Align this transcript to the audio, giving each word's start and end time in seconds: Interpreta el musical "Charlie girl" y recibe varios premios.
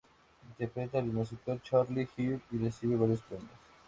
Interpreta 0.49 0.97
el 0.97 1.05
musical 1.13 1.61
"Charlie 1.61 2.07
girl" 2.17 2.41
y 2.51 2.57
recibe 2.57 2.95
varios 2.95 3.21
premios. 3.21 3.51